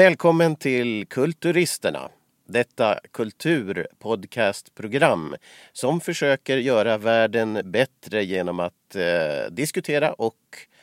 [0.00, 2.08] Välkommen till Kulturisterna.
[2.46, 5.36] Detta kulturpodcastprogram
[5.72, 10.36] som försöker göra världen bättre genom att eh, diskutera och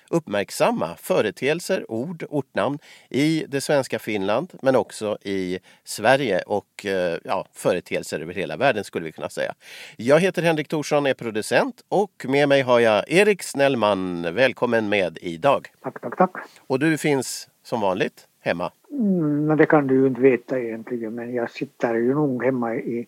[0.10, 2.80] uppmärksamma företeelser, ord, ortnamn
[3.10, 8.84] i det svenska Finland men också i Sverige och eh, ja, företeelser över hela världen
[8.84, 9.54] skulle vi kunna säga.
[9.96, 14.36] Jag heter Henrik Thorsson, är producent och med mig har jag Erik Snellman.
[14.36, 15.68] Välkommen med idag.
[15.82, 16.32] Tack, tack, tack.
[16.68, 18.72] Och du finns som vanligt hemma?
[18.92, 23.08] Mm, det kan du ju inte veta egentligen men jag sitter ju nog hemma i,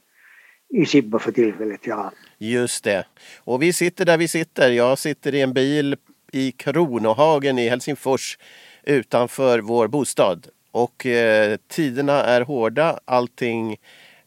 [0.69, 1.87] i Sibba för tillfället.
[1.87, 2.11] Ja.
[2.37, 3.05] Just det.
[3.43, 4.71] Och vi sitter där vi sitter.
[4.71, 5.95] Jag sitter i en bil
[6.31, 8.37] i Kronohagen i Helsingfors
[8.83, 10.47] utanför vår bostad.
[10.71, 12.99] Och eh, tiderna är hårda.
[13.05, 13.77] Allting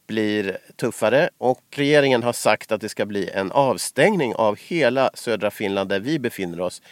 [0.06, 5.50] blir tuffare och regeringen har sagt att det ska bli en avstängning av hela södra
[5.50, 6.83] Finland där vi befinner oss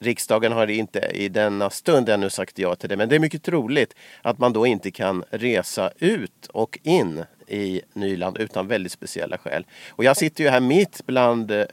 [0.00, 3.42] Riksdagen har inte i denna stund ännu sagt ja till det, men det är mycket
[3.42, 9.38] troligt att man då inte kan resa ut och in i Nyland utan väldigt speciella
[9.38, 9.66] skäl.
[9.90, 11.66] Och jag sitter ju här mitt bland eh,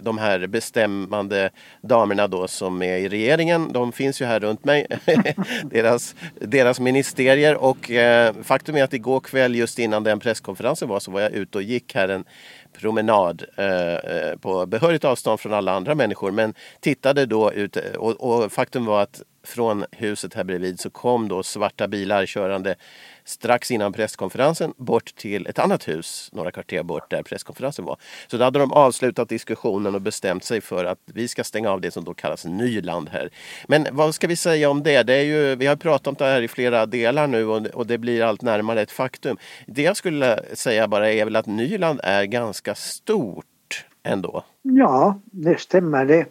[0.00, 1.50] de här bestämmande
[1.82, 3.72] damerna då som är i regeringen.
[3.72, 4.86] De finns ju här runt mig,
[5.64, 7.56] deras, deras ministerier.
[7.56, 11.32] Och eh, faktum är att igår kväll just innan den presskonferensen var så var jag
[11.32, 12.24] ute och gick här en
[12.72, 16.30] promenad eh, eh, på behörigt avstånd från alla andra människor.
[16.30, 21.28] Men tittade då ut och, och faktum var att från huset här bredvid så kom
[21.28, 22.76] då svarta bilar körande
[23.24, 27.96] strax innan presskonferensen bort till ett annat hus några kvarter bort där presskonferensen var.
[28.26, 31.80] Så då hade de avslutat diskussionen och bestämt sig för att vi ska stänga av
[31.80, 33.30] det som då kallas Nyland här.
[33.68, 35.02] Men vad ska vi säga om det?
[35.02, 37.86] det är ju, vi har pratat om det här i flera delar nu och, och
[37.86, 39.36] det blir allt närmare ett faktum.
[39.66, 44.44] Det jag skulle säga bara är väl att Nyland är ganska stort ändå.
[44.62, 46.26] Ja, det stämmer det.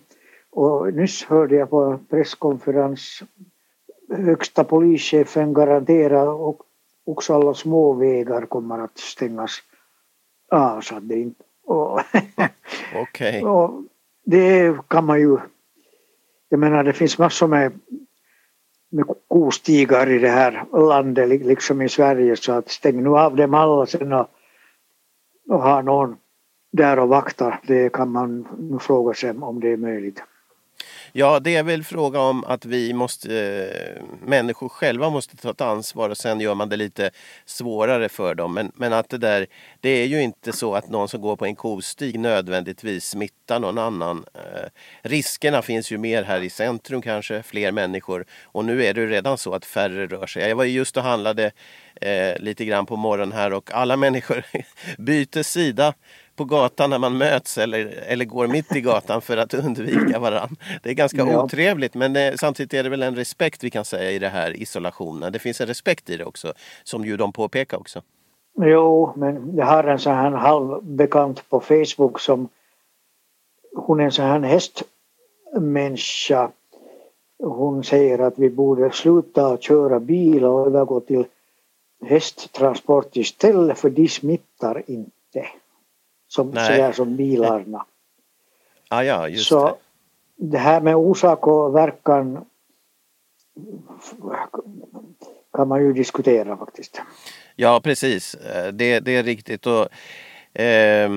[0.52, 3.24] Och nyss hörde jag på presskonferens
[4.18, 6.62] högsta polischefen garantera och
[7.12, 9.52] också alla små vägar kommer att stängas
[10.52, 11.44] av så att det inte...
[12.96, 13.46] Okej.
[13.46, 13.84] Okay.
[14.26, 15.38] det kan man ju...
[16.50, 17.80] Jag menar det finns massor med,
[18.90, 23.54] med kostigar i det här landet liksom i Sverige så att stäng nu av dem
[23.54, 24.28] alla sen och,
[25.48, 26.18] och ha någon
[26.72, 27.60] där och vakta.
[27.68, 28.48] Det kan man
[28.82, 30.24] fråga sig om det är möjligt.
[31.14, 35.62] Ja, det är väl fråga om att vi måste, eh, människor själva måste ta ett
[35.62, 37.12] ansvar och sen gör man det lite
[37.46, 38.54] svårare för dem.
[38.54, 39.48] Men, men att det där,
[39.80, 43.78] det är ju inte så att någon som går på en kostig nödvändigtvis smittar någon
[43.78, 44.26] annan.
[44.34, 44.70] Eh,
[45.02, 48.26] riskerna finns ju mer här i centrum kanske, fler människor.
[48.44, 50.50] Och nu är det redan så att färre rör sig.
[50.50, 51.52] Jag var just och handlade
[52.02, 54.44] eh, lite grann på morgonen här och alla människor
[54.98, 55.94] byter sida
[56.42, 60.56] på gatan när man möts eller, eller går mitt i gatan för att undvika varandra.
[60.84, 61.44] Det är ganska ja.
[61.44, 64.62] otrevligt men det, samtidigt är det väl en respekt vi kan säga i det här
[64.62, 65.32] isolationen.
[65.32, 66.54] Det finns en respekt i det också
[66.84, 68.02] som ju de påpekar också.
[68.62, 72.50] Jo, men jag har en sån här halvbekant på Facebook som
[73.76, 76.52] hon är en sån här hästmänniska.
[77.44, 81.26] Hon säger att vi borde sluta köra bil och övergå till
[82.06, 85.21] hästtransport istället för de smittar inte
[86.32, 87.86] som, sådär som bilarna.
[88.90, 89.76] Ah, ja, just så det.
[90.36, 92.46] det här med orsak och verkan
[95.54, 97.02] kan man ju diskutera faktiskt.
[97.56, 99.68] Ja precis, eh, det, det är riktigt.
[99.68, 99.88] Och,
[100.62, 101.12] eh,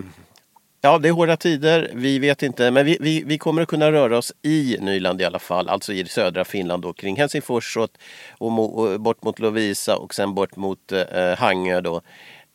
[0.80, 3.92] ja det är hårda tider, vi vet inte men vi, vi, vi kommer att kunna
[3.92, 7.88] röra oss i Nyland i alla fall, alltså i södra Finland då, kring Helsingfors och,
[8.38, 12.00] och, och bort mot Lovisa och sen bort mot eh, Hangö då.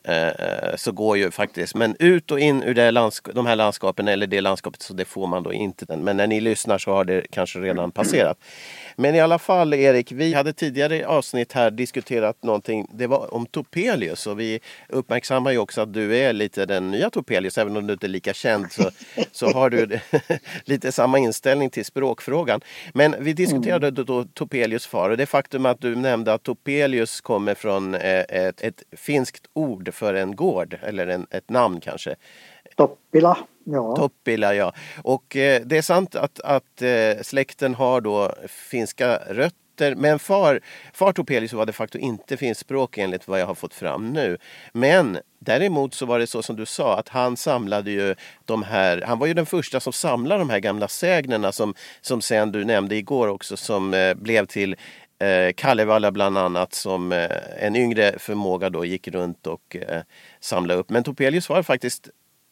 [0.04, 4.08] Eh, så går ju faktiskt, men ut och in ur det landsk- de här landskapen
[4.08, 5.84] eller det landskapet så det får man då inte.
[5.84, 6.04] Den.
[6.04, 8.38] Men när ni lyssnar så har det kanske redan passerat.
[8.96, 13.46] Men i alla fall Erik, vi hade tidigare avsnitt här diskuterat någonting, det var om
[13.46, 17.86] Topelius och vi uppmärksammar ju också att du är lite den nya Topelius, även om
[17.86, 18.90] du inte är lika känd så,
[19.32, 19.98] så har du
[20.64, 22.60] lite samma inställning till språkfrågan.
[22.94, 24.04] Men vi diskuterade mm.
[24.04, 28.60] då Topelius far och det faktum att du nämnde att Topelius kommer från eh, ett,
[28.62, 32.16] ett finskt ord för en gård eller en, ett namn kanske.
[32.76, 33.38] Toppila.
[33.64, 33.96] Ja.
[33.96, 34.72] Toppila, ja.
[35.02, 39.94] Och eh, det är sant att, att eh, släkten har då finska rötter.
[39.94, 40.60] Men far,
[40.92, 44.38] far Topelius var de facto inte finskspråk enligt vad jag har fått fram nu.
[44.72, 48.14] Men däremot så var det så som du sa att han samlade ju
[48.44, 52.20] de här, han var ju den första som samlade de här gamla sägnerna som, som
[52.20, 54.76] sen du nämnde igår också som eh, blev till
[55.20, 57.28] eh, Kalevala bland annat som eh,
[57.58, 60.02] en yngre förmåga då gick runt och eh,
[60.40, 60.90] samlade upp.
[60.90, 62.10] Men Topelius var faktiskt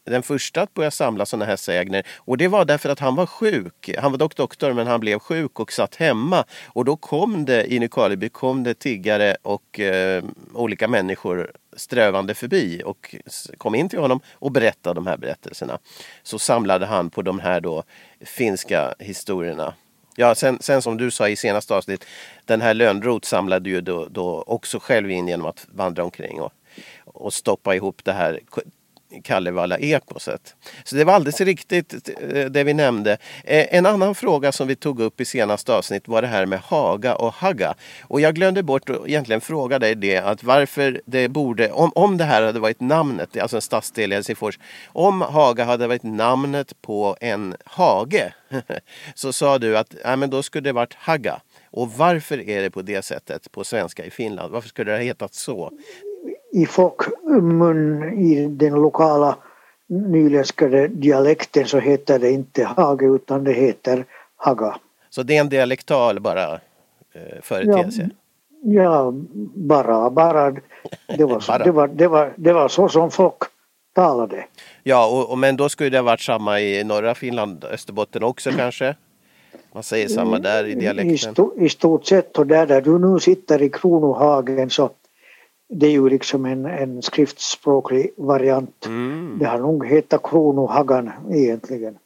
[0.09, 2.07] den första att börja samla sådana här sägner.
[2.17, 3.91] Och det var därför att han var sjuk.
[3.99, 6.45] Han var dock doktor men han blev sjuk och satt hemma.
[6.67, 10.25] Och då kom det i Nykarleby kom det tiggare och eh,
[10.55, 13.15] olika människor strövande förbi och
[13.59, 15.79] kom in till honom och berättade de här berättelserna.
[16.23, 17.83] Så samlade han på de här då
[18.21, 19.75] finska historierna.
[20.21, 22.05] Ja, sen, sen som du sa i senaste avsnitt,
[22.45, 26.53] den här Lönnroth samlade ju då, då också själv in genom att vandra omkring och,
[27.05, 28.41] och stoppa ihop det här.
[29.25, 30.55] Kalevala-ekoset.
[30.85, 33.13] Så det var alldeles riktigt eh, det vi nämnde.
[33.45, 36.61] Eh, en annan fråga som vi tog upp i senaste avsnitt var det här med
[36.61, 37.75] Haga och Haga.
[38.03, 42.17] Och jag glömde bort att egentligen fråga dig det att varför det borde, om, om
[42.17, 46.83] det här hade varit namnet, alltså en stadsdel i Helsingfors, om Haga hade varit namnet
[46.83, 48.33] på en hage
[49.15, 51.41] så sa du att ja, men då skulle det varit Haga.
[51.71, 54.53] Och varför är det på det sättet på svenska i Finland?
[54.53, 55.73] Varför skulle det ha hetat så?
[56.59, 59.37] I folkmun i den lokala
[59.89, 64.05] nyländska dialekten så heter det inte hage utan det heter
[64.37, 64.77] haga.
[65.11, 68.11] Så det är en dialektal bara eh, företeelse?
[68.63, 69.13] Ja, ja,
[69.55, 70.51] bara, bara.
[71.17, 71.65] Det var, så, bara.
[71.65, 73.37] Det, var, det, var, det var så som folk
[73.95, 74.45] talade.
[74.83, 78.51] Ja, och, och, men då skulle det ha varit samma i norra Finland, Österbotten också
[78.51, 78.97] kanske?
[79.73, 81.15] Man säger samma där i dialekten?
[81.15, 84.91] I, sto, i stort sett och där, där du nu sitter i Kronohagen så
[85.69, 88.87] det är ju liksom en, en skriftspråklig variant.
[88.87, 89.37] Mm.
[89.41, 91.99] Det har nog hetat Kronohagan egentligen.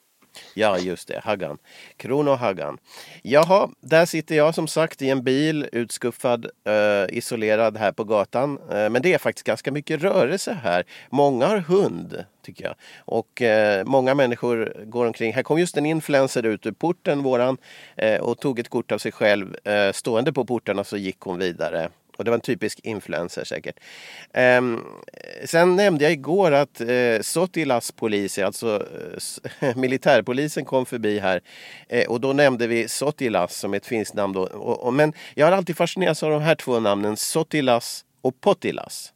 [0.54, 1.20] Ja, just det.
[1.24, 1.58] Hagan.
[1.96, 2.78] Kronohagan.
[3.22, 8.58] Jaha, där sitter jag som sagt i en bil utskuffad, eh, isolerad här på gatan.
[8.70, 10.84] Eh, men det är faktiskt ganska mycket rörelse här.
[11.10, 12.74] Många har hund, tycker jag.
[12.98, 15.32] Och eh, många människor går omkring.
[15.32, 17.56] Här kom just en influencer ut ur porten, våran,
[18.20, 19.56] och tog ett kort av sig själv
[19.92, 21.88] stående på porten och så gick hon vidare.
[22.16, 23.80] Och det var en typisk influencer säkert.
[24.58, 24.84] Um,
[25.44, 28.86] sen nämnde jag igår att uh, Sotilas polis, alltså
[29.62, 31.40] uh, militärpolisen kom förbi här.
[31.94, 34.32] Uh, och då nämnde vi Sotilas som ett finskt namn.
[34.32, 34.42] Då.
[34.42, 39.12] Och, och, men jag har alltid fascinerats av de här två namnen, Sotilas och Potilas.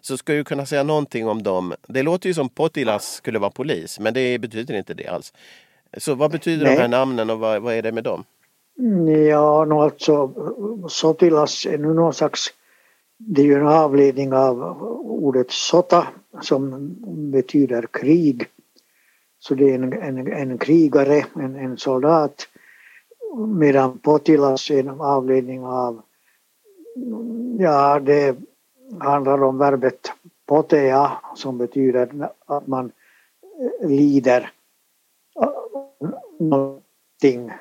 [0.00, 1.74] Så ska du kunna säga någonting om dem.
[1.88, 5.32] Det låter ju som Potilas skulle vara polis, men det betyder inte det alls.
[5.96, 6.74] Så vad betyder Nej.
[6.74, 8.24] de här namnen och vad, vad är det med dem?
[9.28, 10.30] Ja, no alltså
[10.88, 12.48] Sotilas är nu någon slags,
[13.16, 16.06] det är ju en avledning av ordet sota
[16.40, 16.94] som
[17.30, 18.46] betyder krig.
[19.38, 22.48] Så det är en, en, en krigare, en, en soldat.
[23.48, 26.02] Medan Potilas är en avledning av,
[27.58, 28.36] ja det
[29.00, 30.12] handlar om verbet
[30.46, 32.92] potea som betyder att man
[33.82, 34.50] lider
[36.38, 37.52] någonting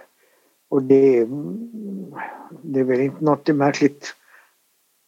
[0.69, 1.27] och det,
[2.61, 4.15] det är väl inte något märkligt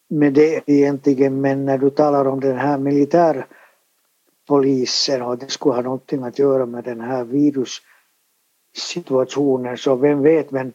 [0.09, 5.81] med det egentligen men när du talar om den här militärpolisen och det skulle ha
[5.81, 10.51] någonting att göra med den här virussituationen så vem vet?
[10.51, 10.73] Men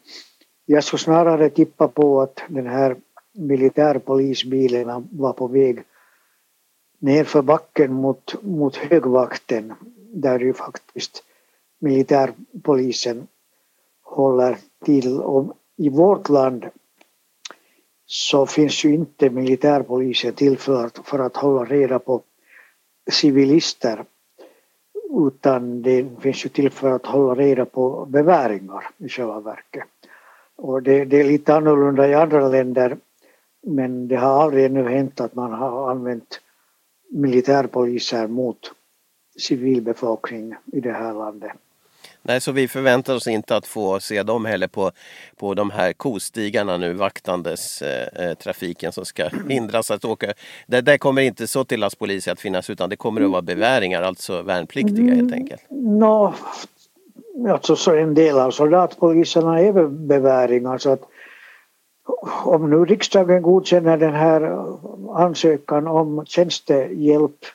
[0.65, 2.95] jag skulle snarare tippa på att den här
[3.33, 5.83] militärpolisbilen var på väg
[6.99, 9.73] nerför backen mot, mot högvakten
[10.13, 11.23] där ju faktiskt
[11.79, 13.27] militärpolisen
[14.15, 15.19] håller till.
[15.19, 16.65] Och I vårt land
[18.05, 22.21] så finns ju inte militärpolisen till för, för att hålla reda på
[23.11, 24.05] civilister
[25.27, 29.87] utan det finns ju till för att hålla reda på beväringar i själva verket.
[30.55, 32.97] Och det, det, är lite annorlunda i andra länder
[33.61, 36.41] men det har aldrig ännu hänt att man har använt
[37.09, 38.71] militärpoliser mot
[39.39, 41.51] civilbefolkning i det här landet.
[42.27, 44.91] Nej, så vi förväntar oss inte att få se dem heller på,
[45.37, 50.33] på de här kostigarna nu vaktandes eh, eh trafiken som ska hindras att åka.
[50.67, 54.01] Där, där kommer inte så till poliser att finnas utan det kommer att vara beväringar,
[54.01, 55.61] alltså värnpliktiga helt enkelt.
[55.69, 56.33] No,
[57.49, 61.01] alltså så en del av soldatpoliserna är beväringar så att
[62.43, 64.41] om nu riksdagen godkänner den här
[65.15, 67.45] ansökan om tjänstehjälp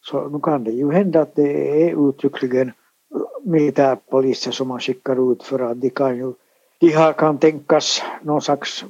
[0.00, 2.72] så nu kan det ju hända att det är uttryckligen
[3.48, 6.32] militärpoliser som man skickar ut för att de kan ju,
[6.78, 8.84] de här kan tänkas någon slags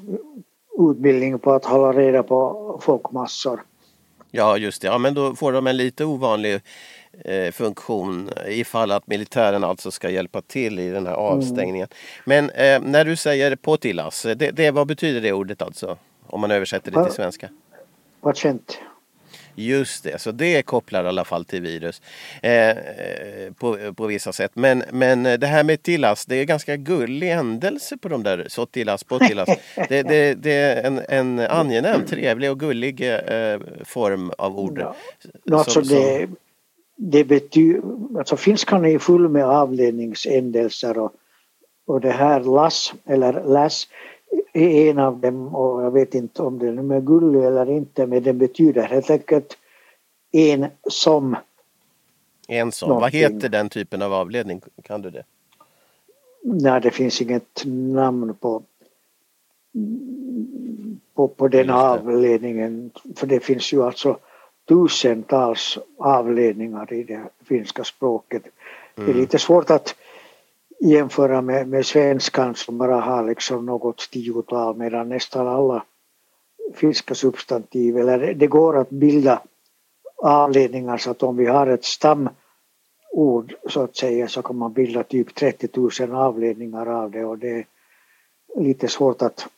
[0.78, 3.62] utbildning på att hålla reda på folkmassor.
[4.30, 6.60] Ja just det, ja, men då får de en lite ovanlig
[7.24, 11.24] eh, funktion ifall att militären alltså ska hjälpa till i den här mm.
[11.24, 11.88] avstängningen.
[12.26, 12.46] Mm.
[12.46, 15.96] Men eh, när du säger potilas, det, det, vad betyder det ordet alltså?
[16.26, 17.48] Om man översätter det till svenska?
[18.20, 18.78] Patient.
[19.58, 22.02] Just det, så det kopplar i alla fall till virus
[22.42, 22.76] eh,
[23.58, 24.50] på, på vissa sätt.
[24.54, 28.66] Men, men det här med Tillas, det är ganska gullig ändelse på de där så
[28.66, 29.48] Tillas på Tillas.
[29.88, 34.78] Det, det, det är en, en angenäm, trevlig och gullig eh, form av ord.
[34.78, 34.94] Ja.
[35.58, 36.28] Alltså det,
[36.96, 37.82] det betyder,
[38.18, 41.12] alltså finskan är full med avledningsändelser och,
[41.86, 43.88] och det här lass eller läs
[44.52, 48.22] är en av dem och jag vet inte om den är gullig eller inte men
[48.22, 49.58] den betyder helt enkelt
[50.32, 51.36] en som.
[52.48, 53.22] En som, någonting.
[53.22, 54.60] vad heter den typen av avledning?
[54.82, 55.24] Kan du det?
[56.42, 58.62] Nej, det finns inget namn på,
[61.14, 62.90] på, på den avledningen.
[63.16, 64.18] För det finns ju alltså
[64.68, 68.42] tusentals avledningar i det finska språket.
[68.42, 68.52] Mm.
[68.94, 69.20] Det är mm.
[69.20, 69.94] lite svårt att
[70.80, 75.84] jämföra med, med svenskan som bara har liksom något tiotal medan nästan alla
[76.74, 79.42] finska substantiv, eller det går att bilda
[80.22, 85.02] avledningar så att om vi har ett stamord så att säga så kan man bilda
[85.02, 85.68] typ 30
[86.00, 87.64] 000 avledningar av det och det är
[88.56, 89.48] lite svårt att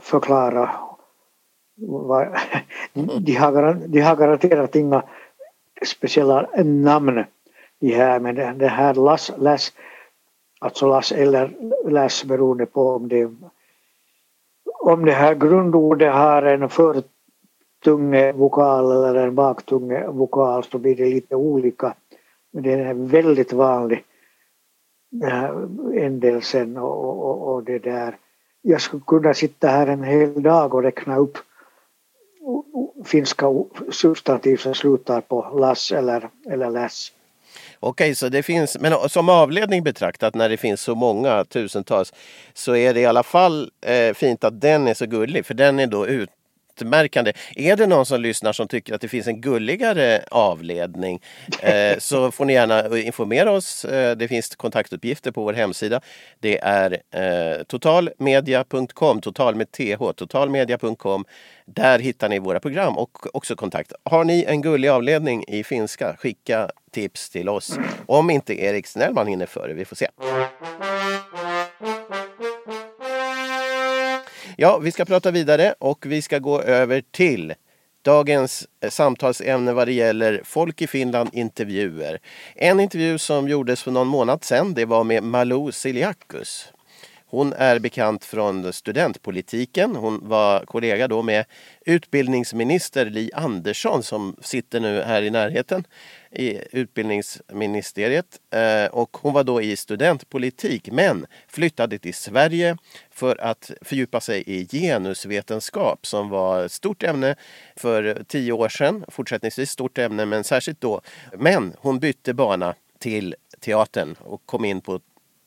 [0.00, 0.70] förklara.
[1.74, 5.02] De har, de har garanterat inga
[5.86, 7.24] speciella namn
[7.78, 9.72] de här men det här läs, läs
[10.62, 11.54] alltså lass eller
[11.84, 13.30] läs beroende på om det
[14.80, 21.04] om det här grundordet har en förtunge vokal eller en baktunge vokal så blir det
[21.04, 21.94] lite olika.
[22.52, 24.04] Men det är väldigt vanlig
[25.94, 28.16] ändelsen eh, och, och, och det där.
[28.62, 31.38] Jag skulle kunna sitta här en hel dag och räkna upp
[33.04, 33.46] finska
[33.90, 37.12] substantiv som slutar på lass eller, eller läs.
[37.84, 42.12] Okej, så det finns, men som avledning betraktat när det finns så många tusentals
[42.54, 45.80] så är det i alla fall eh, fint att den är så gullig för den
[45.80, 46.30] är då ut,
[46.82, 47.32] utmärkande.
[47.56, 51.20] Är det någon som lyssnar som tycker att det finns en gulligare avledning
[51.60, 53.84] eh, så får ni gärna eh, informera oss.
[53.84, 56.00] Eh, det finns kontaktuppgifter på vår hemsida.
[56.40, 61.24] Det är eh, totalmedia.com, total med th, totalmedia.com.
[61.66, 63.92] Där hittar ni våra program och också kontakt.
[64.04, 67.78] Har ni en gullig avledning i finska, skicka tips till oss.
[68.06, 70.08] Om inte Erik Snellman hinner före, vi får se.
[74.62, 77.54] Ja, vi ska prata vidare och vi ska gå över till
[78.02, 82.20] dagens eh, samtalsämne vad det gäller Folk i Finland intervjuer.
[82.54, 86.72] En intervju som gjordes för någon månad sedan, det var med Malou Siliakus.
[87.26, 89.96] Hon är bekant från studentpolitiken.
[89.96, 91.44] Hon var kollega då med
[91.86, 95.84] utbildningsminister Li Andersson som sitter nu här i närheten
[96.32, 98.40] i utbildningsministeriet.
[98.50, 102.76] Eh, och hon var då i studentpolitik men flyttade till Sverige
[103.10, 107.34] för att fördjupa sig i genusvetenskap som var ett stort ämne
[107.76, 109.04] för tio år sedan.
[109.08, 111.00] Fortsättningsvis stort ämne men särskilt då.
[111.32, 115.00] Men hon bytte bana till teatern och kom in på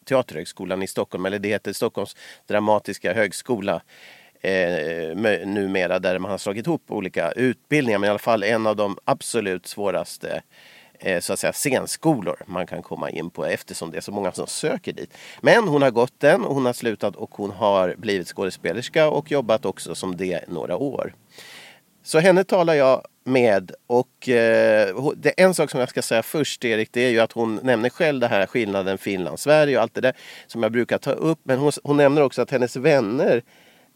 [0.05, 2.15] Teaterhögskolan i Stockholm, eller det heter Stockholms
[2.47, 3.81] dramatiska högskola
[4.41, 5.15] eh,
[5.45, 7.99] numera där man har slagit ihop olika utbildningar.
[7.99, 10.41] Men i alla fall en av de absolut svåraste eh,
[10.99, 14.31] Eh, så att säga, scenskolor man kan komma in på eftersom det är så många
[14.31, 15.17] som söker dit.
[15.41, 19.31] Men hon har gått den och hon har slutat och hon har blivit skådespelerska och
[19.31, 21.13] jobbat också som det några år.
[22.03, 26.65] Så henne talar jag med och eh, det, en sak som jag ska säga först
[26.65, 30.01] Erik, det är ju att hon nämner själv det här skillnaden Finland-Sverige och allt det
[30.01, 30.13] där
[30.47, 31.39] som jag brukar ta upp.
[31.43, 33.43] Men hon, hon nämner också att hennes vänner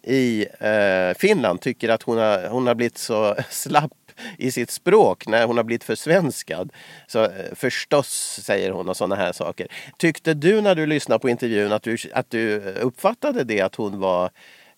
[0.04, 3.92] i eh, Finland tycker att hon har, hon har blivit så slapp
[4.38, 6.74] i sitt språk när hon har blivit försvenskad.
[7.08, 9.68] Så eh, förstås, säger hon och sådana här saker.
[9.98, 13.76] Tyckte du när du lyssnade på intervjun att du, att du eh, uppfattade det att
[13.76, 14.30] hon var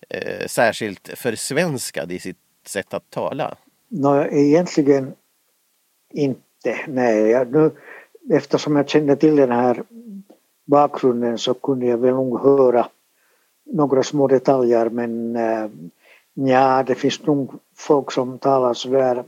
[0.10, 3.56] eh, särskilt försvenskad i sitt sätt att tala?
[3.88, 5.14] Nej, egentligen
[6.14, 6.78] inte.
[6.88, 7.72] Nej, jag, nu,
[8.32, 9.84] eftersom jag kände till den här
[10.66, 12.88] bakgrunden så kunde jag väl nog höra
[13.66, 15.70] några små detaljer men eh,
[16.34, 19.24] ja, det finns nog folk som talar sådär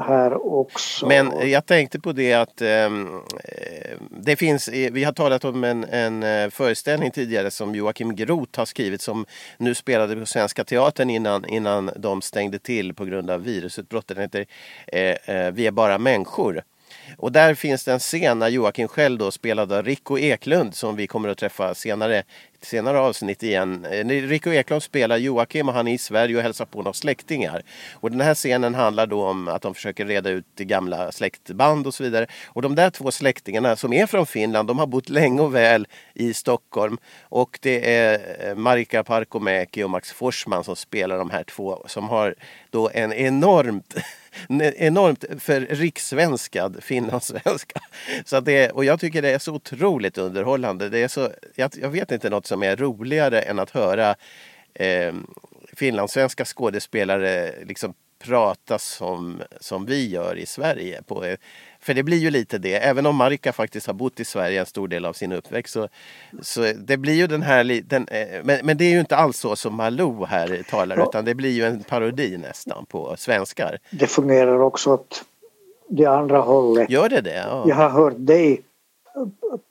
[0.00, 1.06] här också.
[1.06, 5.64] Men jag tänkte på det att ehm, eh, det finns, eh, vi har talat om
[5.64, 9.26] en, en eh, föreställning tidigare som Joakim Groth har skrivit som
[9.58, 14.16] nu spelade på Svenska Teatern innan, innan de stängde till på grund av virusutbrottet.
[14.16, 14.46] Den heter
[14.86, 16.62] eh, eh, Vi är bara människor.
[17.16, 21.06] Och där finns det en scen när Joakim själv då spelade Rico Eklund som vi
[21.06, 22.22] kommer att träffa senare
[22.60, 23.84] senare avsnitt igen.
[23.84, 27.62] Eh, Rico Eklund spelar Joakim och han är i Sverige och hälsar på några släktingar.
[27.92, 31.94] Och den här scenen handlar då om att de försöker reda ut gamla släktband och
[31.94, 32.26] så vidare.
[32.46, 35.86] Och de där två släktingarna som är från Finland, de har bott länge och väl
[36.14, 36.98] i Stockholm.
[37.22, 42.08] Och det är eh, Marika Parkomäki och Max Forsman som spelar de här två som
[42.08, 42.34] har
[42.70, 43.94] då en enormt
[44.48, 47.80] enormt för rikssvenskad finlandssvenska.
[48.24, 50.88] Så det, och jag tycker det är så otroligt underhållande.
[50.88, 54.14] Det är så, jag, jag vet inte något som är roligare än att höra
[54.74, 55.14] eh,
[55.72, 61.02] finlandssvenska skådespelare liksom prata som, som vi gör i Sverige.
[61.02, 61.24] På,
[61.80, 64.66] för det blir ju lite det, även om Marika faktiskt har bott i Sverige en
[64.66, 65.72] stor del av sin uppväxt.
[65.72, 65.88] Så,
[66.42, 69.38] så det blir ju den här, den, eh, men, men det är ju inte alls
[69.38, 71.06] så som Malou här talar ja.
[71.08, 73.78] utan det blir ju en parodi nästan på svenskar.
[73.90, 75.24] Det fungerar också åt
[75.88, 76.90] det andra hållet.
[76.90, 77.36] Gör det det?
[77.36, 77.64] Ja.
[77.68, 78.62] Jag har hört dig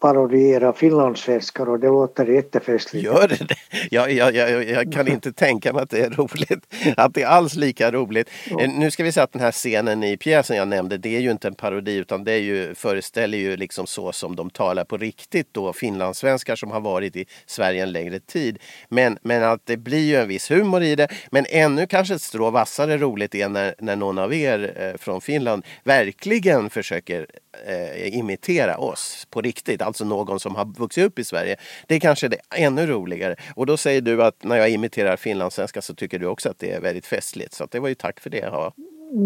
[0.02, 3.06] parodiera finlandssvenskar och det låter jättefestligt.
[3.06, 3.56] Gör det det?
[3.92, 6.94] Jag, jag, jag, jag, kan inte tänka mig att det är roligt.
[6.98, 8.30] Att det är alls lika roligt.
[8.50, 8.62] Ja.
[8.62, 11.20] Eh, nu ska vi säga att den här scenen i pjäsen jag nämnde det är
[11.20, 14.84] ju inte en parodi utan det är ju, föreställer ju liksom så som de talar
[14.84, 18.60] på riktigt då finlandssvenskar som har varit i Sverige en längre tid.
[18.90, 21.08] Men, men att det blir ju en viss humor i det.
[21.32, 25.22] Men ännu kanske ett strå vassare roligt är när, när någon av er eh, från
[25.22, 27.28] Finland verkligen försöker
[27.68, 31.56] eh, imitera oss på riktigt, alltså någon som har vuxit upp i Sverige.
[31.88, 33.36] Det är kanske det ännu roligare.
[33.56, 36.72] Och då säger du att när jag imiterar finlandssvenska så tycker du också att det
[36.72, 37.54] är väldigt festligt.
[37.54, 38.38] Så det var ju tack för det.
[38.38, 38.74] Ja,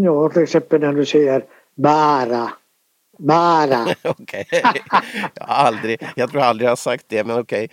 [0.04, 2.52] ja till exempel när du säger bara.
[3.18, 3.86] Bara.
[4.04, 4.48] okej.
[5.34, 7.70] Jag har aldrig, jag tror aldrig jag har sagt det men okej.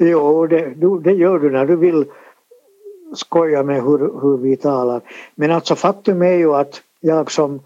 [0.00, 2.04] jo, det, det gör du när du vill
[3.14, 5.02] skoja med hur, hur vi talar.
[5.34, 7.60] Men alltså faktum är ju att jag som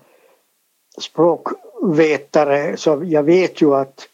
[0.98, 1.48] språk
[1.82, 4.08] vetare så jag vet ju att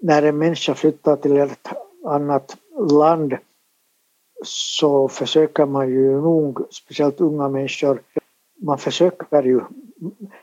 [0.00, 1.68] när en människa flyttar till ett
[2.04, 2.56] annat
[2.90, 3.36] land
[4.44, 8.02] så försöker man ju nog, speciellt unga människor,
[8.62, 9.60] man försöker ju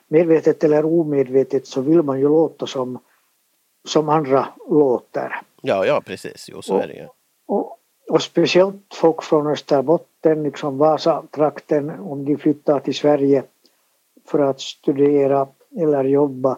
[0.07, 2.99] medvetet eller omedvetet så vill man ju låta som,
[3.87, 5.41] som andra låter.
[5.61, 7.07] Ja, ja precis, jo så är det ju.
[7.47, 7.77] Och,
[8.09, 13.43] och, speciellt folk från Österbotten, liksom Vasatrakten, om de flyttar till Sverige
[14.25, 15.47] för att studera
[15.77, 16.57] eller jobba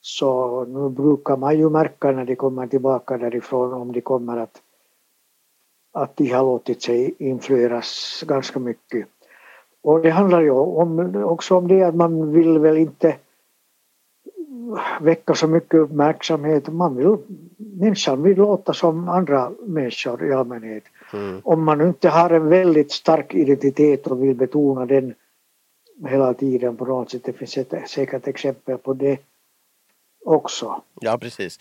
[0.00, 4.62] så nu brukar man ju märka när de kommer tillbaka därifrån om de kommer att,
[5.92, 9.08] att de har låtit sig influeras ganska mycket.
[9.82, 13.16] Och det handlar ju om, också om det att man vill väl inte
[15.00, 16.68] väcka så mycket uppmärksamhet.
[16.68, 17.16] Man vill,
[17.56, 20.84] människan vill låta som andra människor i allmänhet.
[21.12, 21.40] Mm.
[21.44, 25.14] Om man inte har en väldigt stark identitet och vill betona den
[26.06, 27.24] hela tiden på något sätt.
[27.24, 29.18] Det finns ett, säkert exempel på det
[30.24, 30.82] också.
[31.00, 31.58] Ja precis.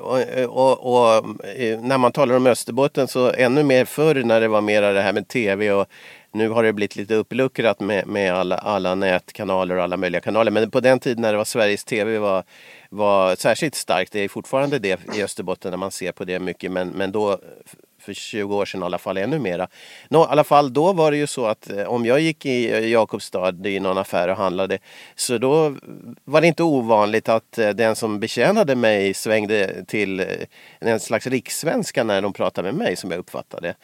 [0.00, 4.48] Och, och, och, eh, när man talar om Österbotten så ännu mer förr när det
[4.48, 5.86] var mera det här med tv och
[6.32, 10.50] nu har det blivit lite uppluckrat med, med alla, alla nätkanaler och alla möjliga kanaler.
[10.50, 12.44] Men på den tiden när det var Sveriges TV var,
[12.90, 14.12] var särskilt starkt.
[14.12, 16.72] Det är fortfarande det i Österbotten när man ser på det mycket.
[16.72, 17.38] Men, men då
[18.14, 19.68] för 20 år sedan i alla fall ännu mera.
[20.08, 22.72] Nå, I alla fall då var det ju så att eh, om jag gick i
[22.72, 24.78] eh, Jakobstad i någon affär och handlade
[25.14, 25.76] så då
[26.24, 30.26] var det inte ovanligt att eh, den som betjänade mig svängde till
[30.78, 33.74] en slags rikssvenska när de pratade med mig som jag uppfattade.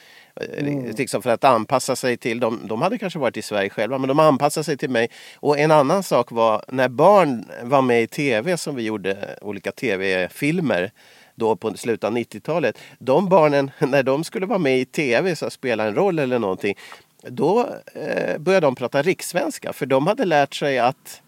[0.59, 0.91] Mm.
[0.99, 2.61] Liksom för att anpassa sig till dem.
[2.65, 5.09] De hade kanske varit i Sverige själva men de anpassade sig till mig.
[5.37, 9.73] Och en annan sak var när barn var med i tv som vi gjorde olika
[9.73, 10.91] tv-filmer
[11.37, 12.79] då på slutet av 90-talet.
[12.99, 16.77] De barnen, när de skulle vara med i tv, så spela en roll eller någonting,
[17.23, 19.73] då eh, började de prata rikssvenska.
[19.73, 21.23] För de hade lärt sig att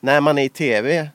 [0.00, 1.08] när man är i tv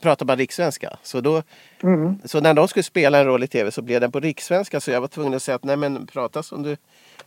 [0.00, 0.96] pratar man rikssvenska.
[1.02, 1.42] Så, då,
[1.82, 2.18] mm.
[2.24, 4.80] så när de skulle spela en roll i tv så blev den på rikssvenska.
[4.80, 6.76] Så jag var tvungen att säga att nej men prata som du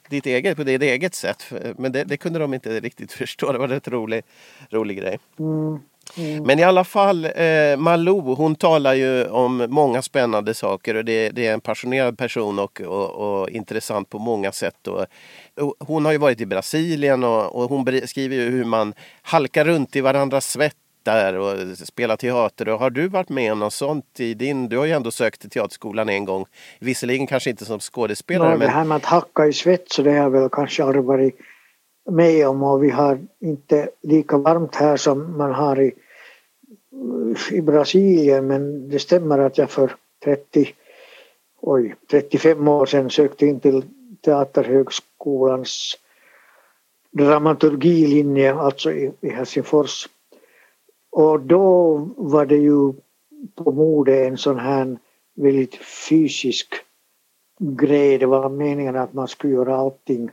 [0.09, 1.51] ditt eget, på ditt eget sätt.
[1.77, 3.51] Men det, det kunde de inte riktigt förstå.
[3.51, 4.23] Det var en rätt rolig,
[4.69, 5.19] rolig grej.
[5.39, 5.79] Mm.
[6.17, 6.43] Mm.
[6.43, 11.29] Men i alla fall, eh, Malou hon talar ju om många spännande saker och det,
[11.29, 14.87] det är en passionerad person och, och, och intressant på många sätt.
[14.87, 15.05] Och,
[15.57, 19.65] och, hon har ju varit i Brasilien och, och hon skriver ju hur man halkar
[19.65, 22.69] runt i varandras svett där och spelar teater.
[22.69, 24.69] Och har du varit med om något sånt i din...
[24.69, 26.45] Du har ju ändå sökt till teaterskolan en gång.
[26.79, 28.49] Visserligen kanske inte som skådespelare.
[28.49, 28.67] No, men...
[28.67, 31.35] Det här med att hacka i svett så det har jag väl kanske aldrig varit
[32.05, 35.93] med om och vi har inte lika varmt här som man har i,
[37.51, 40.73] i Brasilien men det stämmer att jag för 30,
[41.61, 43.83] oj, 35 år sedan sökte in till
[44.21, 45.97] Teaterhögskolans
[47.11, 50.09] dramaturgilinje, alltså i, i Helsingfors.
[51.11, 52.93] Och då var det ju
[53.55, 54.97] på mode en sån här
[55.35, 56.73] väldigt fysisk
[57.59, 58.17] grej.
[58.17, 60.31] Det var meningen att man skulle göra allting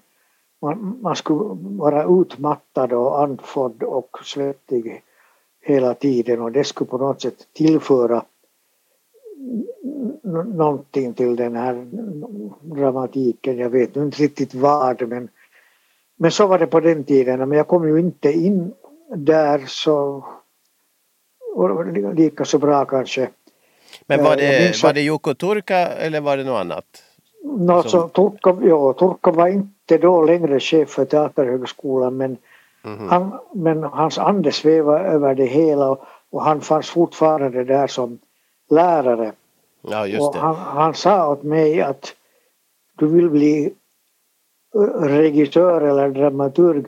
[0.62, 1.40] man, man skulle
[1.78, 5.02] vara utmattad och andfådd och svettig
[5.60, 8.24] hela tiden och det skulle på något sätt tillföra
[10.44, 11.86] någonting till den här
[12.60, 13.58] dramatiken.
[13.58, 15.28] Jag vet inte riktigt vad men,
[16.16, 17.48] men så var det på den tiden.
[17.48, 18.72] Men jag kom ju inte in
[19.16, 20.24] där så
[22.14, 23.30] lika så bra kanske.
[24.06, 27.02] Men var eh, det, var det Joko Turka eller var det något annat?
[27.46, 28.10] No, som...
[28.10, 32.36] Turka, ja, Turka var inte då längre chef för Teaterhögskolan men
[32.86, 33.08] Mm.
[33.08, 38.18] Han, men hans ande svävade över det hela och, och han fanns fortfarande där som
[38.70, 39.32] lärare.
[39.82, 40.38] Ja, just det.
[40.38, 42.14] Han, han, sa åt mig att
[42.98, 43.74] du vill bli
[45.00, 46.84] regissör eller dramaturg.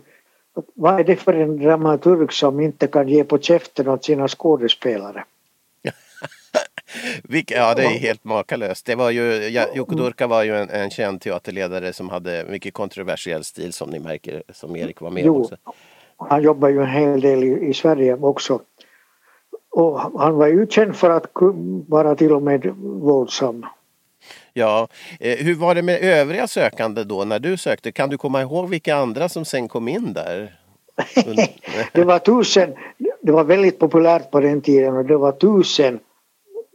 [0.74, 5.24] Vad är det för en dramaturg som inte kan ge på käften åt sina skådespelare?
[7.46, 8.86] Ja, det är helt makalöst.
[8.86, 12.74] Det var ju, ja, Jocke Durka var ju en, en känd teaterledare som hade mycket
[12.74, 15.56] kontroversiell stil som ni märker, som Erik var med jo, också.
[16.16, 18.60] Han jobbar ju en hel del i, i Sverige också.
[19.70, 21.26] Och han var ju känd för att
[21.88, 23.66] vara till och med våldsam.
[24.52, 24.88] Ja,
[25.20, 27.92] eh, hur var det med övriga sökande då när du sökte?
[27.92, 30.54] Kan du komma ihåg vilka andra som sen kom in där?
[31.92, 32.74] det var tusen,
[33.20, 36.00] det var väldigt populärt på den tiden och det var tusen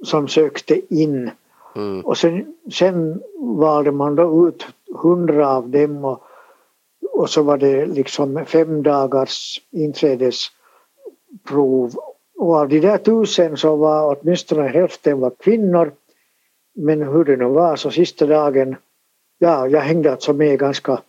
[0.03, 1.31] som sökte in.
[1.75, 2.01] Mm.
[2.01, 6.23] Och sen, sen valde man då ut hundra av dem och,
[7.11, 11.95] och så var det liksom fem dagars inträdesprov.
[12.35, 15.91] Och av de där tusen så var åtminstone hälften var kvinnor.
[16.75, 18.75] Men hur det nu var så sista dagen,
[19.39, 21.01] ja jag hängde alltså med ganska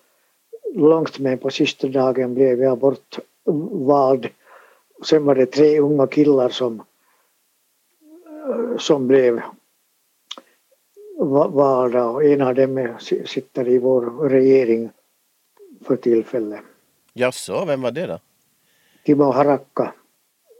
[0.74, 4.28] långt men på sista dagen blev jag bortvald.
[5.04, 6.82] Sen var det tre unga killar som
[8.78, 9.42] som blev
[11.18, 14.90] valda och en av dem sitter i vår regering
[15.86, 16.60] för tillfället.
[17.12, 18.18] Jaså, vem var det då?
[19.04, 19.92] Timo Harakka.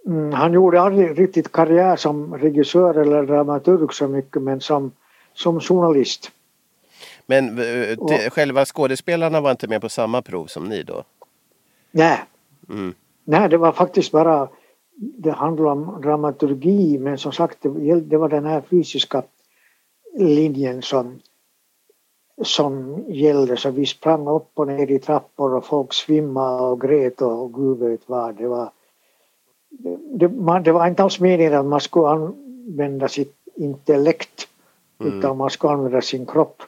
[0.07, 4.93] Mm, han gjorde aldrig riktigt karriär som regissör eller dramaturg så mycket men som,
[5.35, 6.31] som journalist.
[7.27, 11.05] Men uh, och, själva skådespelarna var inte med på samma prov som ni då?
[11.91, 12.25] Nej.
[12.69, 12.95] Mm.
[13.25, 14.49] Nej, det var faktiskt bara
[14.97, 17.59] det handlar om dramaturgi men som sagt
[18.03, 19.23] det var den här fysiska
[20.15, 21.21] linjen som,
[22.43, 27.23] som gällde så vi sprang upp och ner i trappor och folk svimmade och grät
[27.23, 28.71] och gud vet vad det var.
[30.15, 34.49] Det, man, det var inte alls meningen att man skulle använda sitt intellekt
[35.01, 35.19] mm.
[35.19, 36.63] utan man skulle använda sin kropp.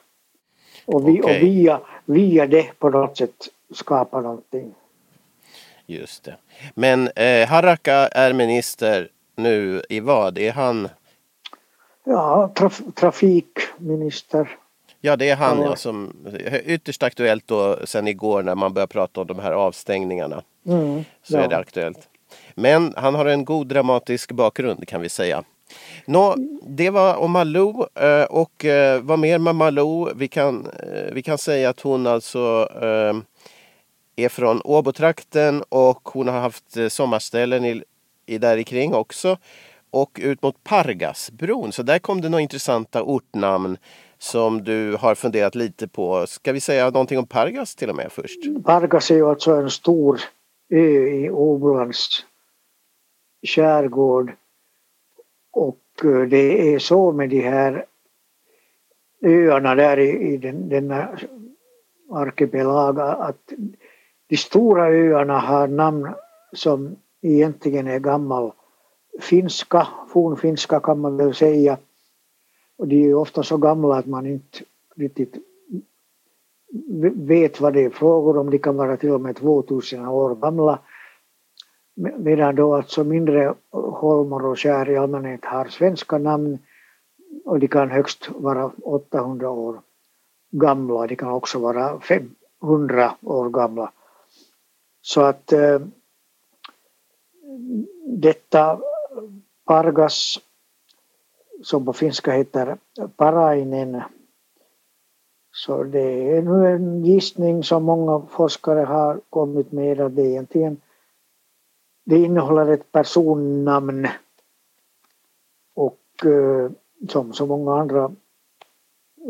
[0.87, 1.37] Och, vi, okay.
[1.37, 4.75] och via, via det på något sätt skapa någonting.
[5.87, 6.37] Just det.
[6.75, 10.39] Men eh, Haraka är minister nu i vad?
[10.39, 10.89] Är han?
[12.05, 14.57] Ja, traf trafikminister.
[15.01, 16.13] Ja, det är han ja, som
[16.65, 20.43] ytterst aktuellt då sen igår när man börjar prata om de här avstängningarna.
[20.67, 21.41] Mm, så ja.
[21.41, 22.09] är det aktuellt.
[22.55, 25.45] Men han har en god dramatisk bakgrund kan vi säga.
[26.05, 30.13] Nå, det var om Malou eh, och eh, vad mer med Malou?
[30.17, 32.69] Vi kan, eh, vi kan säga att hon alltså
[34.17, 37.83] är från Åbotrakten och hon har haft eh, sommarställen i,
[38.27, 39.39] i där kring också.
[39.91, 41.73] Och ut mot Pargasbron.
[41.73, 43.79] Så där kom det några intressanta ortnamn
[44.19, 46.27] som du har funderat lite på.
[46.27, 48.65] Ska vi säga någonting om Pargas till och med först?
[48.65, 50.21] Pargas är ju alltså en stor
[50.71, 52.25] ö i Åbolands
[53.47, 54.33] skärgård.
[55.53, 57.85] Och eh, det är så med de här
[59.23, 61.19] öarna där i, i den, denna
[62.11, 63.53] arkipelag att
[64.29, 66.15] de stora öarna har namn
[66.53, 68.53] som egentligen är gammal
[69.21, 71.79] finska, fornfinska kan man väl säga.
[72.79, 74.59] Och de är ofta så gamla att man inte
[74.97, 75.35] riktigt
[77.15, 78.51] vet vad det är frågor om.
[78.51, 80.79] De kan vara till och med 2000 år gamla.
[82.19, 86.59] Medan då alltså mindre holmar och skär i allmänhet har svenska namn
[87.45, 89.81] och de kan högst vara 800 år
[90.51, 91.07] gamla.
[91.07, 93.93] De kan också vara 500 år gamla.
[95.07, 95.81] Så att eh,
[98.07, 98.81] detta
[99.65, 100.39] Pargas
[101.63, 102.79] som på finska heter
[103.17, 104.03] Parainen
[105.53, 110.81] så det är nu en gissning som många forskare har kommit med att det egentligen
[112.05, 114.07] det innehåller ett personnamn.
[115.75, 116.71] Och eh,
[117.09, 118.13] som så många andra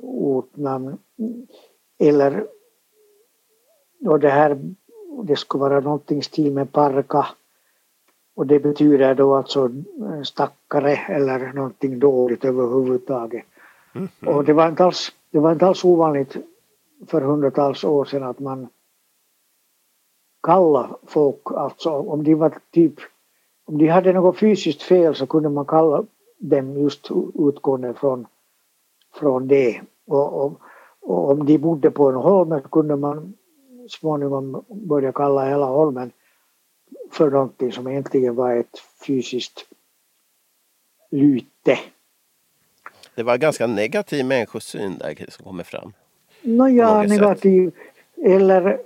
[0.02, 0.98] ortnamn
[1.98, 2.46] eller
[4.06, 4.74] och det här
[5.24, 7.26] det skulle vara någonting stil med parka
[8.36, 9.70] och det betyder då alltså
[10.24, 13.44] stackare eller någonting dåligt överhuvudtaget.
[13.94, 14.08] Mm.
[14.26, 16.36] Och det var, inte alls, det var inte alls ovanligt
[17.06, 18.68] för hundratals år sedan att man
[20.42, 22.94] kallade folk, alltså om de var typ,
[23.64, 26.04] om de hade något fysiskt fel så kunde man kalla
[26.38, 28.26] dem just utgående från,
[29.14, 29.80] från det.
[30.06, 30.60] Och, och,
[31.00, 33.34] och om de bodde på en holme så kunde man
[33.88, 36.12] småningom började kalla hela holmen
[37.10, 39.66] för någonting som egentligen var ett fysiskt
[41.10, 41.78] lyte.
[43.14, 45.92] Det var ganska negativ människosyn där som kommer fram.
[46.42, 47.72] Nåja, negativ
[48.24, 48.80] eller,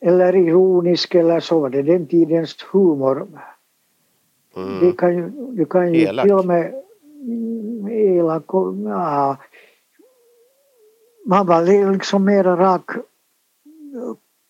[0.00, 3.28] eller ironisk eller så var det den tidens humor.
[4.56, 4.80] Mm.
[4.80, 6.24] Det kan ju, det kan ju Elak.
[6.24, 6.82] till och med
[7.90, 8.44] elak
[8.84, 9.36] ja,
[11.24, 12.90] man var li- liksom mera rak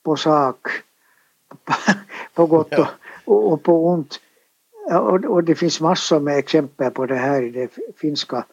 [0.03, 0.69] på sak
[2.35, 2.87] på gott och,
[3.25, 4.21] och, och på ont.
[4.91, 8.45] Och, och det finns massor med exempel på det här i det finska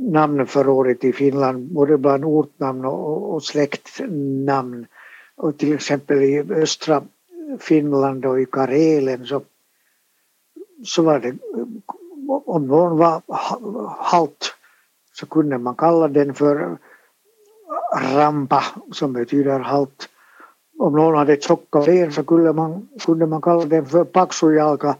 [0.00, 4.86] namnförrådet i Finland, både bland ortnamn och, och släktnamn.
[5.36, 7.02] Och till exempel i östra
[7.58, 9.42] Finland och i Karelen så,
[10.84, 11.34] så var det,
[12.46, 14.54] om någon var ha- halt
[15.12, 16.78] så kunde man kalla den för
[17.92, 20.08] rampa som betyder halt.
[20.78, 24.96] Om någon hade tjocka ben så kunde man, kunde man kalla den för paksujalka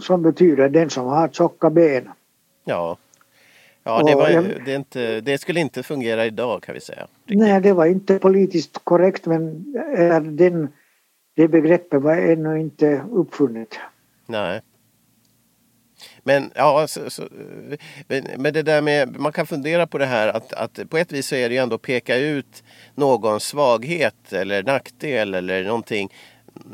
[0.00, 2.08] som betyder den som har tjocka ben.
[2.64, 2.96] Ja.
[3.86, 4.28] Ja, det, var,
[4.64, 7.06] det, är inte, det skulle inte fungera idag kan vi säga.
[7.26, 9.72] Nej, det var inte politiskt korrekt men
[10.36, 10.68] den,
[11.36, 13.78] det begreppet var ännu inte uppfunnet.
[14.26, 14.60] Nej.
[16.24, 17.28] Men ja, så, så,
[18.08, 21.12] men, men det där med, man kan fundera på det här att, att på ett
[21.12, 22.62] vis så är det ju ändå att peka ut
[22.94, 26.12] någon svaghet eller nackdel eller någonting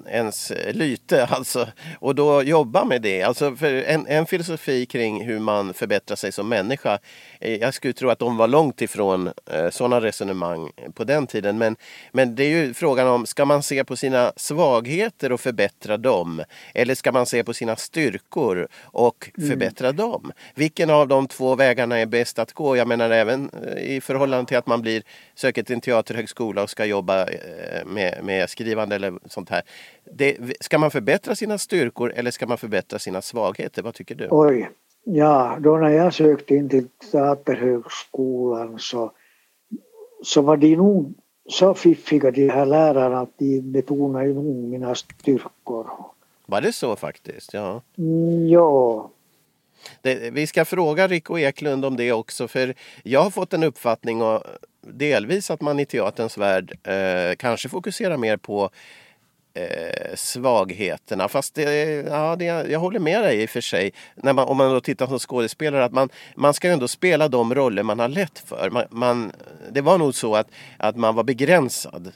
[0.07, 3.23] ens lyte alltså och då jobba med det.
[3.23, 6.99] Alltså för en, en filosofi kring hur man förbättrar sig som människa.
[7.41, 11.59] eh, Jag skulle tro att de var långt ifrån eh, sådana resonemang på den tiden.
[11.59, 11.77] Men,
[12.13, 16.45] men det är ju frågan om, ska man se på sina svagheter och förbättra dem?
[16.75, 20.33] Eller ska man se på sina styrkor och förbättra dem?
[20.55, 22.77] Vilken av de två vägarna är bäst att gå?
[22.77, 25.03] Jag menar även eh, i förhållande till att man blir,
[25.35, 27.27] söker till en teaterhögskola och ska jobba
[27.87, 29.63] med, med skrivande eller sånt här.
[30.05, 33.83] Det, ska man förbättra sina styrkor eller ska man förbättra sina svagheter?
[33.83, 34.29] Vad tycker du?
[34.31, 34.71] Oj,
[35.05, 39.13] ja, då när jag sökte in till Teaterhögskolan så,
[40.23, 41.15] så var de nog
[41.49, 45.91] så fiffiga de här lärarna att de betonade nog mina styrkor.
[46.47, 47.55] Var det så faktiskt?
[47.55, 47.83] Ja.
[47.99, 49.11] Mm, ja,
[50.03, 54.23] Det, vi ska fråga Rico Eklund om det också för jag har fått en uppfattning
[54.23, 54.43] och
[54.81, 58.71] delvis att man i teaterns värld eh, kanske fokuserar mer på
[59.55, 61.29] eh, svagheterna.
[61.29, 63.93] Fast det, ja, det, jag håller med dig i och för sig.
[64.15, 67.29] När man, om man då tittar som skådespelare att man, man ska ju ändå spela
[67.29, 68.71] de roller man har lätt för.
[68.71, 69.33] Man, man,
[69.73, 72.13] det var nog så att, att man var begränsad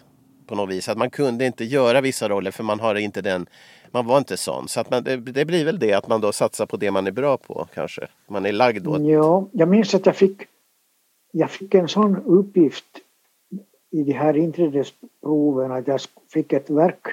[0.46, 0.88] på något vis.
[0.88, 3.46] Att man kunde inte göra vissa roller för man har inte den
[3.94, 4.68] man var inte sån.
[4.68, 7.06] Så att man, det, det blir väl det att man då satsar på det man
[7.06, 8.06] är bra på kanske.
[8.28, 9.02] Man är lagd åt.
[9.02, 10.42] ja, jag minns att jag fick,
[11.32, 12.84] jag fick en sån uppgift
[13.90, 16.00] i de här inträdesproven att jag
[16.32, 17.06] fick ett verk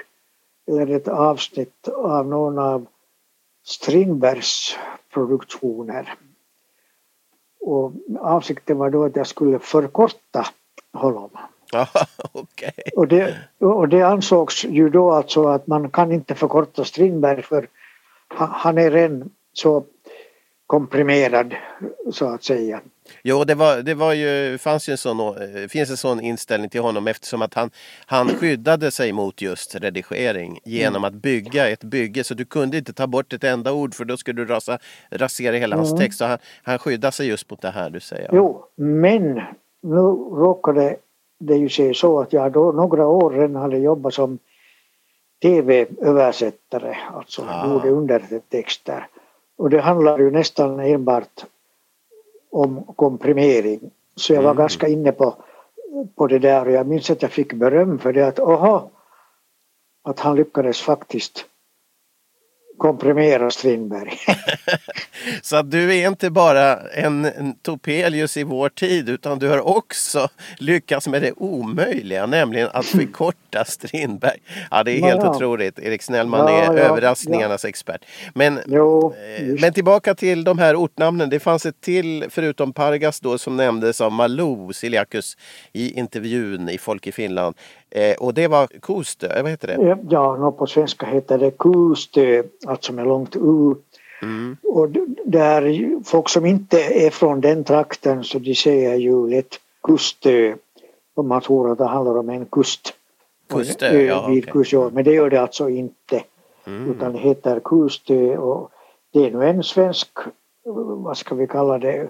[0.68, 2.86] eller ett avsnitt av någon av
[3.64, 4.76] Strindbergs
[5.12, 6.14] produktioner.
[7.60, 10.46] Och avsikten var då att jag skulle förkorta
[10.92, 11.30] honom.
[11.72, 11.86] Ja,
[12.32, 12.72] okej.
[12.96, 17.68] Och det, och det ansågs ju då alltså att man kan inte förkorta Strindberg för
[18.38, 19.84] ha- han är redan så
[20.66, 21.54] komprimerad
[22.12, 22.80] så att säga.
[23.22, 26.70] Jo, det, var, det var ju, fanns ju en sån, eh, finns en sån inställning
[26.70, 27.70] till honom eftersom att han,
[28.06, 32.24] han skyddade sig mot just redigering genom att bygga ett bygge.
[32.24, 34.78] Så du kunde inte ta bort ett enda ord för då skulle du rasa,
[35.10, 36.18] rasera hela hans text.
[36.18, 38.30] Så han, han skyddade sig just mot det här du säger.
[38.32, 39.34] Jo, men
[39.82, 40.00] nu
[40.36, 40.96] råkade
[41.40, 44.38] det ju se så att jag då några år redan hade jobbat som
[45.42, 47.66] tv-översättare, alltså Ah.
[47.72, 49.06] gjorde undertexter.
[49.58, 51.44] Och det handlar ju nästan enbart
[52.52, 53.90] om komprimering.
[54.16, 54.60] Så jag var Mm.
[54.60, 55.34] ganska inne på,
[56.14, 58.90] på det där och jag minns att jag fick beröm för det att aha,
[60.04, 61.46] att han lyckades faktiskt
[62.78, 64.12] komprimera Strindberg.
[65.42, 70.28] Så du är inte bara en, en Topelius i vår tid utan du har också
[70.58, 74.38] lyckats med det omöjliga, nämligen att förkorta Strindberg.
[74.70, 75.34] Ja, det är helt Ja.
[75.36, 75.78] otroligt.
[75.78, 78.04] Erik Snellman Ja, är överraskningarnas expert.
[78.34, 79.46] Men jo, Eh.
[79.60, 81.30] Men tillbaka till de här ortnamnen.
[81.30, 85.36] Det fanns ett till, förutom Pargas då, som nämndes av Malou Siliakus
[85.72, 87.54] i intervjun i Folk i Finland.
[87.94, 89.86] Eh, och det var Kostö, vad heter det?
[89.88, 93.74] Ja, Ja, nå på svenska heter det kustö, alltså med långt u.
[94.22, 94.56] Mm.
[94.62, 94.88] Och
[95.24, 95.62] där
[96.04, 100.54] folk som inte är från den trakten så de säger ju lätt kustö
[101.14, 102.94] om man tror att det handlar om en kust.
[103.52, 104.52] Och en Kustö, ö ja, vid okej.
[104.52, 104.90] kust, ja.
[104.92, 106.24] Men det gör det alltså inte.
[106.66, 106.90] Mm.
[106.90, 108.70] Utan det heter kustö och
[109.12, 110.08] det är nu en svensk,
[110.64, 112.08] vad ska vi kalla det,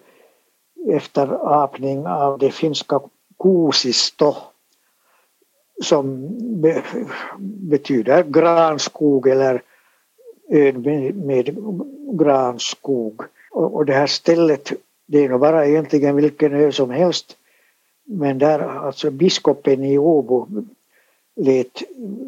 [0.90, 3.00] efterapning av det finska
[3.42, 4.34] kuusisto
[5.82, 6.28] som
[6.60, 6.82] be,
[7.38, 9.62] betyder granskog eller
[10.48, 11.56] ön med, med
[12.18, 13.22] granskog.
[13.50, 14.72] Och, och det här stället,
[15.06, 17.36] det är nog bara egentligen vilken ö som helst.
[18.04, 20.48] Men där, alltså biskopen i Åbo
[21.36, 21.82] lät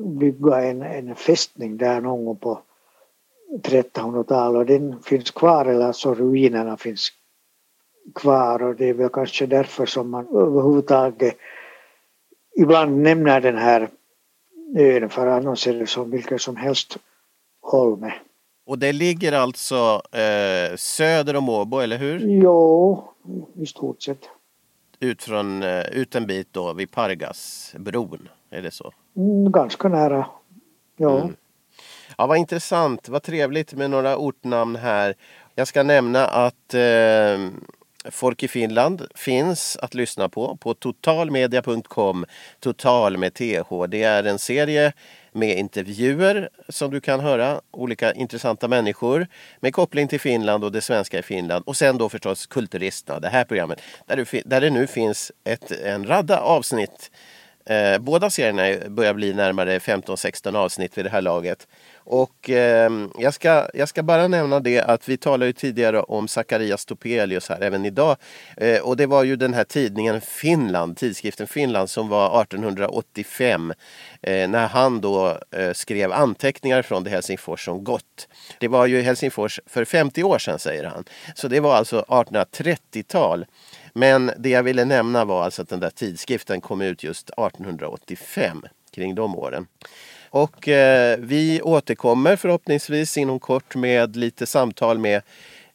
[0.05, 2.61] bygga en, en fästning där någon gång på
[3.63, 7.09] 1300-talet och den finns kvar, eller alltså ruinerna finns
[8.15, 11.37] kvar och det är väl kanske därför som man överhuvudtaget
[12.57, 13.89] ibland nämner den här
[14.77, 16.99] ön för annars är det som vilken som helst
[17.63, 18.15] holme.
[18.67, 22.21] Och det ligger alltså eh, söder om Åbo, eller hur?
[22.21, 23.05] Jo,
[23.55, 24.29] i stort sett.
[25.01, 28.93] Ut, från, eh, ut en bit då vid Pargasbron, är det så?
[29.17, 30.27] Mm, ganska nära,
[30.97, 31.21] ja.
[31.21, 31.37] Mm.
[32.19, 35.15] Ja, vad intressant, vad trevligt med några ortnamn här.
[35.55, 37.39] Jag ska nämna att eh,
[38.11, 42.27] Folk i Finland finns att lyssna på på totalmedia.com.
[42.61, 43.87] Total med TH.
[43.89, 44.93] Det är en serie
[45.33, 47.61] med intervjuer som du kan höra.
[47.71, 49.27] Olika intressanta människor
[49.61, 51.65] med koppling till Finland och det svenska i Finland.
[51.67, 55.71] Och sen då förstås Kulturisterna, det här programmet där, du, där det nu finns ett,
[55.71, 57.11] en radda avsnitt.
[57.67, 61.67] Eh, båda serierna börjar bli närmare 15-16 avsnitt vid det här laget.
[62.07, 66.29] Och eh, jag, ska, jag ska bara nämna det att vi talade ju tidigare om
[66.29, 68.17] Zacharias Topelius här även idag.
[68.57, 73.73] Eh, och det var ju den här tidningen Finland, tidskriften Finland som var 1885
[74.23, 78.29] eh, när han då eh, skrev anteckningar från det Helsingfors som gått.
[78.59, 81.05] Det var ju Helsingfors för 50 år sedan säger han.
[81.35, 83.47] Så det var alltså 1830-tal.
[83.93, 88.63] Men det jag ville nämna var alltså att den där tidskriften kom ut just 1885
[88.95, 89.67] kring de åren.
[90.35, 95.23] Och eh, vi återkommer förhoppningsvis inom kort med lite samtal med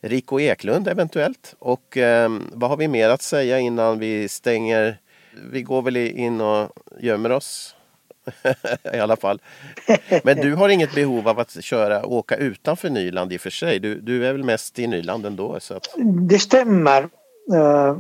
[0.02, 1.56] Rico Eklund eventuellt.
[1.60, 4.98] Och eh, vad har vi mer att säga innan vi stänger?
[5.52, 6.70] Vi går väl in och
[7.00, 7.76] gömmer oss
[8.94, 9.42] i alla fall.
[10.24, 13.80] Men du har inget behov av att köra, åka utanför Nyland i och för sig.
[13.80, 15.60] Du, du är väl mest i Nyland ändå?
[15.60, 15.96] Så att...
[16.30, 17.04] Det stämmer.
[17.54, 17.98] Eh,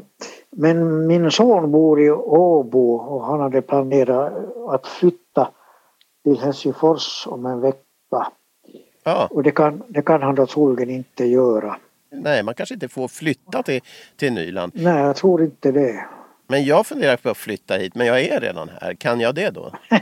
[0.50, 4.34] men min son bor i Åbo och han hade planerat
[4.70, 5.50] att flytta
[6.24, 8.32] till Helsingfors om en vecka.
[9.04, 9.28] Ja.
[9.32, 11.78] Och det kan, det kan han då troligen inte göra.
[12.12, 13.82] Nej, man kanske inte får flytta till,
[14.16, 14.72] till Nyland.
[14.76, 16.06] Nej, jag tror inte det.
[16.48, 18.94] Men jag funderar på att flytta hit, men jag är redan här.
[18.94, 19.72] Kan jag det då?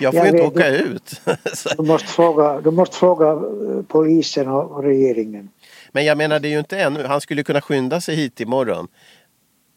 [0.00, 1.20] jag får ju inte åka ut.
[1.76, 5.48] du, måste fråga, du måste fråga eh, polisen och regeringen.
[5.92, 7.04] Men jag menar, det är ju inte ännu.
[7.04, 8.88] Han skulle kunna skynda sig hit imorgon.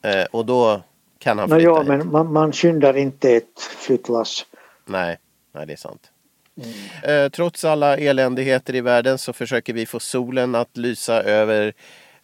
[0.04, 0.82] Eh, och då
[1.20, 1.88] kan han flytta ja, hit.
[1.88, 4.46] men man, man skyndar inte ett flyttlass.
[4.86, 5.18] Nej.
[5.54, 6.12] Nej, det är sant.
[6.58, 7.26] Mm.
[7.26, 11.74] Eh, trots alla eländigheter i världen så försöker vi få solen att lysa över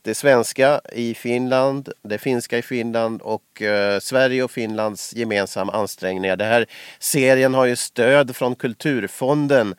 [0.02, 6.38] det svenska i Finland, det finska i Finland och eh, Sverige och Finlands gemensamma ansträngningar.
[6.38, 6.66] Den här
[7.00, 9.76] serien har ju stöd från Kulturfonden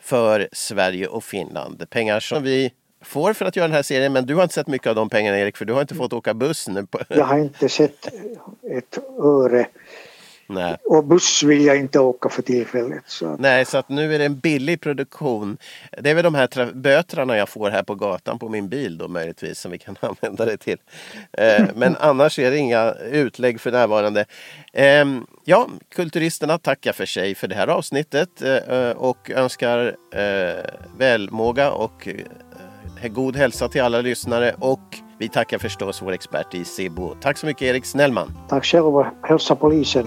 [0.00, 1.90] för Sverige och Finland.
[1.90, 4.66] Pengar som vi får för att göra den här serien men du har inte sett
[4.66, 6.86] mycket av de pengarna Erik för du har inte fått åka buss nu.
[7.08, 8.06] Jag har inte sett
[8.70, 9.66] ett öre
[10.46, 10.76] Nej.
[10.84, 13.02] Och buss vill jag inte åka för tillfället.
[13.06, 13.36] Så.
[13.38, 15.58] Nej, så att nu är det en billig produktion.
[16.00, 19.08] Det är väl de här böterna jag får här på gatan på min bil då
[19.08, 20.78] möjligtvis som vi kan använda det till.
[21.32, 24.24] Eh, men annars är det inga utlägg för närvarande.
[24.72, 25.04] Eh,
[25.44, 30.64] ja, Kulturisterna tackar för sig för det här avsnittet eh, och önskar eh,
[30.98, 36.64] välmåga och eh, god hälsa till alla lyssnare och vi tackar förstås vår expert i
[36.64, 37.14] SIBO.
[37.20, 38.38] Tack så mycket Erik Snellman.
[38.48, 40.06] Tack själv och hälsa polisen.